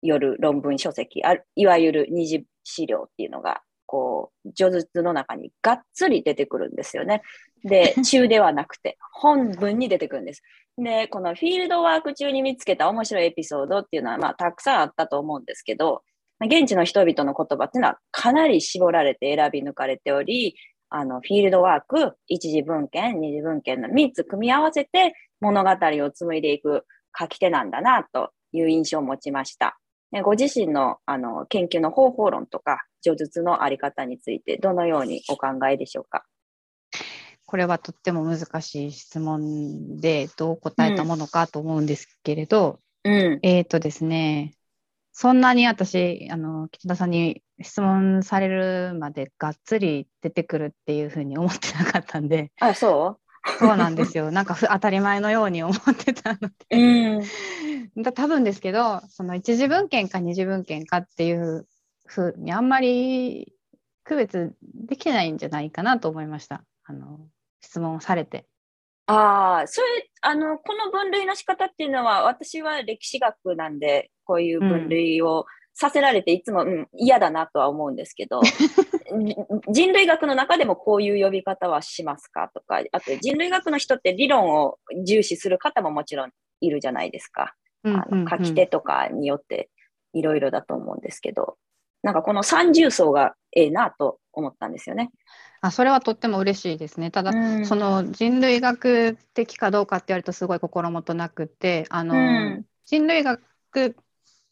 [0.07, 7.23] よる論文書籍あ、いわゆる二次資料っていうのが、こう、叙述の中にがっつり出てくるんですよね。
[7.65, 10.43] で、 中ではなくて、本文に出てくるんです。
[10.79, 16.03] で、このフィールドワーク中に見つけた面白いエピソードっていうのは、まあ、たくさんあったと思うんですけど、
[16.41, 20.55] 現地の人々の言葉っていうのはかなり絞られて選び抜かれており、
[20.91, 26.85] あの、フィールドワーク、一次文献、二次文献の3つ組み合わせて物語を紡いでいく
[27.19, 29.79] 書き手なんだな、という印象を持ちました。
[30.25, 36.25] ご自身のあの研究の方法論とか、叙述のあり方について、どのようにお考えでしょうか？
[37.45, 44.55] これはとっても難しい質問で、どう答えたものかと思うんですけれど、うん、えっ、ー、とですね、
[45.13, 52.51] そんなに私、あの、北田さんに質問されるまでがっつり出てくるっていうふうに思ってなかったんで。
[52.61, 53.26] あ、そう？
[53.59, 54.31] そうなんですよ。
[54.33, 57.23] なんか当たり前のように思ってたので。
[57.95, 61.67] うん、だ多分ですけど、その一次文献か二次文献かっていう
[62.05, 63.53] ふうにあんまり
[64.05, 66.65] 区別できてないんじゃないかなと思いました。
[66.85, 67.21] あの
[67.61, 68.47] 質問をされて。
[69.07, 75.47] ああ、それ、あの、この分類の仕方っていうのは、私は歴史学なんで、こういう分類を
[75.79, 78.41] させられて、いつも、うん、嫌だなとは思うんですけど、
[79.71, 86.31] 人類学の中でもこういう呼び方はしますかとか、あと人類学の人って理論を重視する方ももちろん
[86.63, 87.55] いるじゃないですか。
[87.85, 89.69] あの書き手とかによって
[90.15, 91.59] いろいろだと思うんですけど、
[92.03, 95.11] なんかこの三重奏がええなと思ったんですよね。
[95.61, 97.11] あそれはとっても嬉しいですね。
[97.11, 103.95] ただ、うん、その人類学的かどうかって言われるとすごい心もとなくて、あの、うん、人類学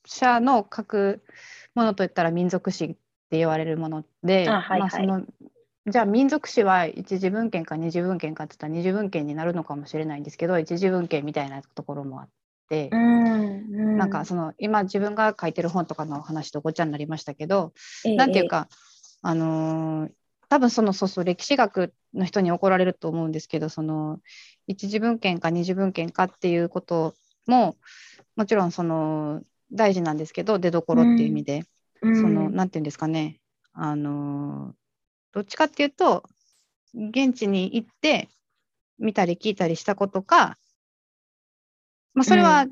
[0.06, 1.22] 者の書く
[1.74, 5.24] ものといったら民族史って言われるもので、あはいはい、まあ、その
[5.86, 12.28] じゃあ民族史は一次文献か二次文献かって言ったら二次文献になるのかもしれないんですけど一次文献みたいなところもあっ
[12.70, 17.74] て、うん、なんかその今自分が書いてる本とかの話とごちゃになりましたけど、
[18.06, 18.68] えなんていうか、
[19.20, 20.10] あのー、
[20.48, 24.20] 多分そのそうそう歴史学の人に怒られると思うんですけどその
[24.66, 27.14] 一次文献か二次文献かっていうこと
[27.46, 27.76] も
[28.36, 29.42] もちろんその
[29.72, 31.64] 大事なんですけど出どころっていう意味で、
[32.02, 33.40] うん、その何て言うんですかね。
[33.72, 34.74] あの
[35.32, 36.22] どっちかっていうと
[36.94, 38.28] 現地に行って
[38.98, 40.58] 見たり聞いたりしたことか、
[42.14, 42.66] まあ、それは、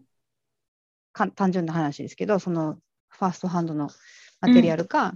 [1.19, 2.79] うん、単純な話ですけどその
[3.09, 3.91] ファーストハンドの
[4.41, 5.15] マテリアルか、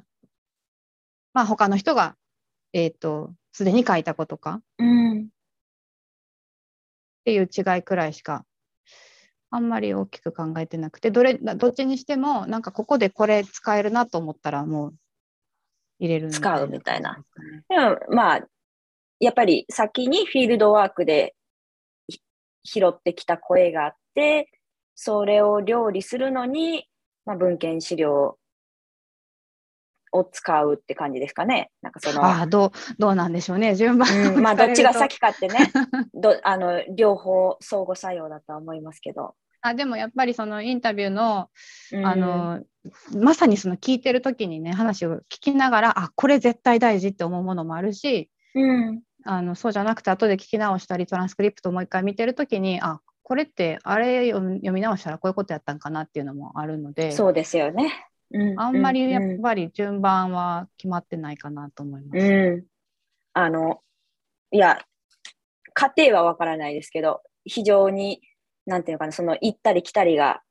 [1.33, 2.17] まあ、他の人が、
[2.73, 5.27] えっ、ー、と、すでに書いたことか、うん、っ
[7.25, 8.45] ていう違いくらいしか、
[9.51, 14.95] あんまり大きく考えてなくて、どれ、どっちにしても、なんかここでこれ使えるなと思ったら、もう
[15.99, 17.25] 入れる使うみたいな。
[17.69, 18.47] でも、まあ、
[19.21, 21.35] やっぱり先にフィールドワークで
[22.65, 24.51] 拾ってきた声があって、
[24.95, 26.89] それを料理するのに、
[27.25, 28.39] まあ、文献資料
[30.17, 31.71] を使うって感じですかね。
[31.83, 32.25] なんかその。
[32.25, 35.71] あどうどうなんでしょうね、順番、うん、まあ、どっちが先かってね。
[36.15, 39.35] どあの、両方相互作用だとは思いますけど。
[39.63, 41.51] あでもやっぱりそのインタビューの,、
[42.05, 42.63] あの
[43.13, 54.41] まさにその聞いてる時にね話を聞きながらあこれ絶対大事って思うものもあるし、うん、あのそうじゃなくて後で聞き直したりトランスクリプトもう一回見てる時にあこれってあれ読
[54.73, 57.11] み直したらこういうことやったんかなっていうのもあるので。
[57.11, 57.93] そうですよね。
[58.57, 62.27] あんまりやっぱり順番は決まってないかなと思います。
[62.27, 62.65] うん、
[63.33, 63.81] あの、
[64.51, 64.79] いや、
[65.75, 68.21] 家庭はわからないですけど、非常に、
[68.67, 70.43] なんていうかな、その行ったり来たりが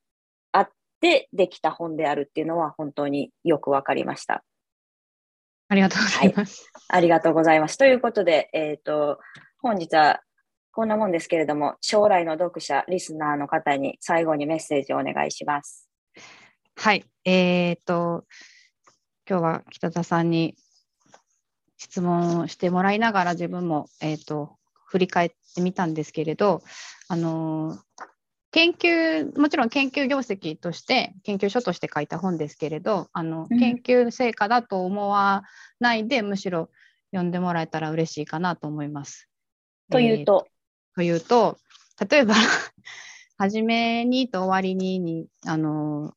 [0.51, 0.69] あっ
[1.01, 4.43] てできた本であるっていうのは本当によくわかりました。
[5.67, 6.71] ありがとうございます。
[6.73, 7.77] はい、ありがとうございます。
[7.77, 9.19] ということで、えっ、ー、と、
[9.61, 10.21] 本日は
[10.71, 15.84] こんなもんですけれども、将来の読者、リスナーの方に最後にメッセージをお願いします。
[16.77, 17.05] はい。
[17.23, 18.25] えー、っと、
[19.27, 20.55] 今日は北田さんに
[21.77, 24.57] 質問をしてもらいながら自分も、えー、っと、
[24.87, 26.61] 振り返ってみたんですけれど、
[27.07, 27.77] あの
[28.51, 35.43] 研究、もちろん研究業績として、研究書として書いた本ですけれど、あの、研究成果だと思わ
[35.79, 36.69] ないで、むしろ
[37.11, 39.27] 読んでもらえたら嬉しいかなと思います。
[39.89, 41.57] というと、えー、というと、
[42.09, 42.35] 例えば
[43.37, 46.13] 初めにと終わりにに、あの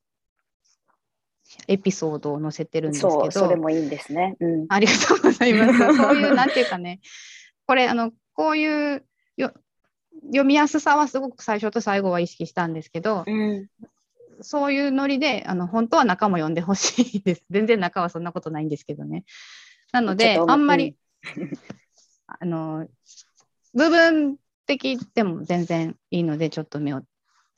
[1.67, 3.31] エピソードを載せてるんですけど。
[3.31, 4.35] それもいいんですね。
[4.39, 5.77] うん、ありがとうございます。
[5.97, 6.99] そういう、なんていうかね、
[7.65, 9.05] これ、あの、こういう
[9.37, 9.53] よ
[10.25, 13.67] 読みやすさはすごく最初と最後は意識したんですけど、うん、
[14.41, 17.43] そういうノリで、あの、本当は中も読んでほしいです。
[17.49, 19.23] 全然中はそんなことないんですけどね。
[19.91, 20.95] なので、あんまり、
[22.27, 22.87] あの、
[23.73, 27.01] 部分的でも全然いいので、ちょっと目を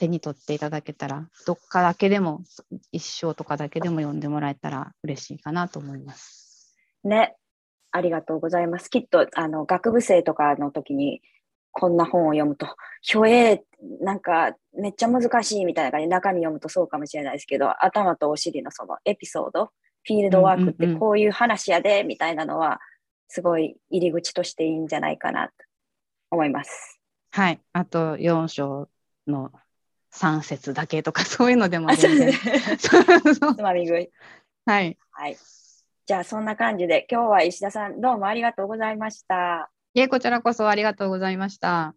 [0.01, 2.41] 手に取っていただけたら、どっかだけでも、
[2.91, 6.75] 一章とかだけでも読んでもらえたら嬉しいかなと思います。
[7.03, 7.35] ね。
[7.91, 8.89] ありがとうございます。
[8.89, 11.21] きっと、あの、学部生とかの時に、
[11.71, 12.65] こんな本を読むと、
[13.01, 19.65] ひょえー、なんか、めっちゃ難しいみたいな感じで中身読むとそうかもしれないですけど、頭とお尻のそのエピソード、
[20.03, 22.79] フィールドワークってこういう話やで、みたいなのは、
[23.27, 25.53] すごい入り口としていいんじゃないかなと
[26.31, 26.99] 思います。
[27.29, 27.61] はい。
[27.71, 28.89] あと4章
[29.27, 29.51] の
[30.11, 32.33] 3節だけとか、 そういうのでも全然。
[32.77, 34.09] つまみ食い。
[34.65, 34.97] はい。
[35.11, 35.37] はい。
[36.05, 39.71] じゃあ、そんな感じで、今日は石田さん、どうもありがとうございました。
[39.93, 41.95] いえ、こちらこそありがとうございました。